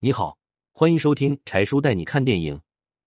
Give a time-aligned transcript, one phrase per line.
[0.00, 0.38] 你好，
[0.70, 2.60] 欢迎收听柴叔带你看电影，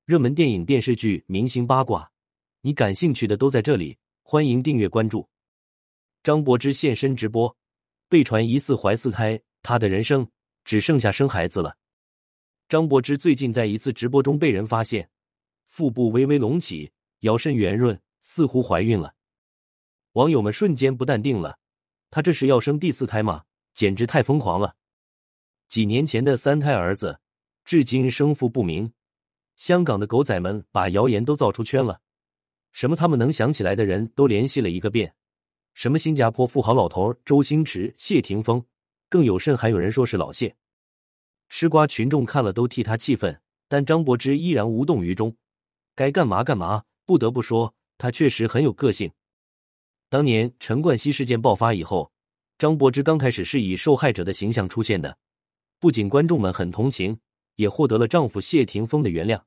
[0.03, 2.11] 热门电影、电视剧、明星八卦，
[2.59, 3.97] 你感兴趣的都在这里。
[4.23, 5.25] 欢迎订阅关注。
[6.21, 7.55] 张柏芝现身直播，
[8.09, 10.29] 被传疑似怀四胎，她的人生
[10.65, 11.77] 只剩下生孩子了。
[12.67, 15.09] 张柏芝最近在一次直播中被人发现
[15.67, 19.15] 腹部微微隆起，腰身圆润，似乎怀孕了。
[20.11, 21.57] 网友们瞬间不淡定了，
[22.09, 23.45] 她这是要生第四胎吗？
[23.73, 24.75] 简直太疯狂了！
[25.71, 27.17] 几年前的三胎儿子，
[27.63, 28.91] 至今生父不明。
[29.55, 31.97] 香港的狗仔们把谣言都造出圈了，
[32.73, 35.15] 什么他们能想起来的人都联系了一个遍，
[35.73, 38.61] 什么新加坡富豪老头周星驰、谢霆锋，
[39.07, 40.53] 更有甚还有人说是老谢。
[41.47, 45.33] 吃瓜群众看了都替他气愤，但张柏芝依然无动于衷，
[45.95, 46.83] 该干嘛干嘛。
[47.05, 49.09] 不得不说，他确实很有个性。
[50.09, 52.11] 当年陈冠希事件爆发以后。
[52.57, 55.17] 张柏芝刚开始是以受害者的形象出现的，
[55.81, 57.19] 不仅观众们很同情，
[57.55, 59.41] 也获得了丈夫谢霆锋的原谅。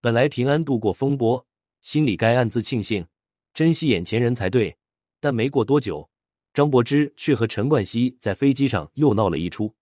[0.00, 1.46] 本来平安度过风波，
[1.80, 3.06] 心里该暗自庆幸，
[3.54, 4.76] 珍惜眼前人才对。
[5.20, 6.10] 但没过多久，
[6.52, 9.72] 张柏芝却和陈冠希在飞机上又闹了一出。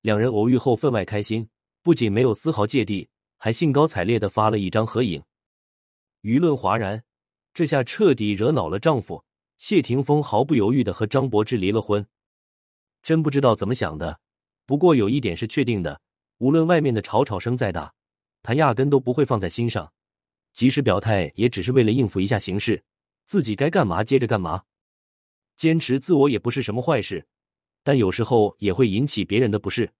[0.00, 1.48] 两人偶遇后分外开心，
[1.80, 5.22] 不仅没有丝毫芥蒂，还兴高采烈的发了一张合影。
[6.22, 7.04] 舆论哗然，
[7.52, 9.24] 这下彻底惹恼了丈夫。
[9.56, 12.04] 谢霆锋毫不犹豫的和张柏芝离了婚，
[13.04, 14.18] 真不知道怎么想的。
[14.66, 16.00] 不过有一点是确定的，
[16.38, 17.92] 无论外面的吵吵声再大，
[18.42, 19.92] 他压根都不会放在心上。
[20.52, 22.82] 即使表态，也只是为了应付一下形势，
[23.26, 24.62] 自己该干嘛接着干嘛。
[25.56, 27.26] 坚持自我也不是什么坏事，
[27.82, 29.90] 但有时候也会引起别人的不适。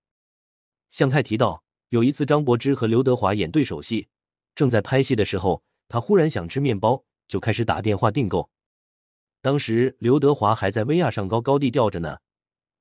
[0.91, 4.07] 向太提到，有一次张柏芝和刘德华演对手戏，
[4.55, 8.49] 正在拍戏的时候，他忽然想吃面包，就开始打电话订购。
[9.43, 12.19] 当时刘德华还在威亚上高高地吊着呢，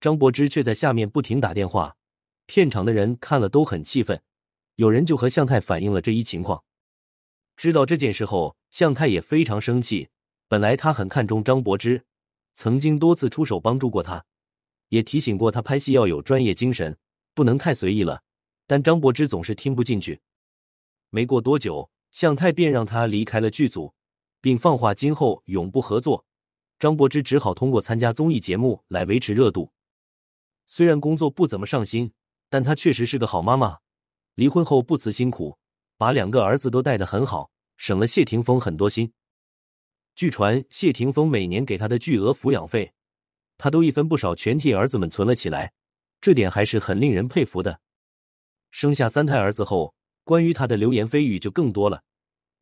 [0.04, 1.96] 张柏芝却在下面不停打电话，
[2.46, 4.22] 片场的人看了都很气愤，
[4.76, 6.62] 有人就和向太反映了这一情况。
[7.56, 10.10] 知道这件事后，向太也非常生气。
[10.50, 12.04] 本来他很看重张柏芝，
[12.54, 14.26] 曾经多次出手帮助过他，
[14.90, 16.98] 也提醒过他拍戏要有专业精神，
[17.34, 18.24] 不能太随意了。
[18.68, 20.20] 但张柏芝总是听不进去。
[21.12, 23.94] 没过多久，向太便让他离开了剧组，
[24.42, 26.26] 并放话今后永不合作。
[26.78, 29.72] 张柏芝只好通过参加综艺节目来维持热度。
[30.66, 32.12] 虽然工作不怎么上心，
[32.50, 33.80] 但她确实是个好妈妈。
[34.36, 35.58] 离婚后不辞辛苦，
[35.98, 39.12] 把两个儿子都带得很好，省了谢霆锋很多心。
[40.16, 42.94] 据传，谢霆锋每年给她的巨额抚养费，
[43.58, 45.74] 她都一分不少全替儿子们存了起来，
[46.22, 47.80] 这点还是很令人佩服的。
[48.72, 49.94] 生下三胎儿子后，
[50.24, 52.02] 关于她的流言蜚语就更多了，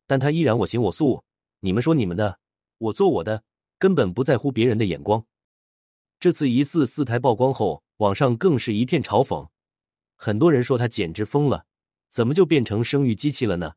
[0.06, 1.24] 但她依然我行我素，
[1.60, 2.38] 你们说你们的，
[2.78, 3.42] 我做我的。
[3.78, 5.26] 根本不在乎别人的眼光。
[6.20, 9.48] 这次疑似四胎曝光后，网上更是一片嘲讽，
[10.16, 11.66] 很多人说他简直疯了，
[12.08, 13.74] 怎么就变成生育机器了呢？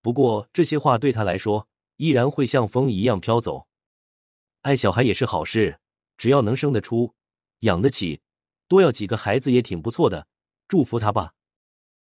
[0.00, 3.66] 不过这些话对他来说，依然会像风一样飘走。
[4.60, 5.80] 爱小孩也是好事，
[6.16, 7.12] 只要能生得出、
[7.60, 8.20] 养得起，
[8.68, 10.28] 多要几个孩子也挺不错的。
[10.68, 11.33] 祝福他吧。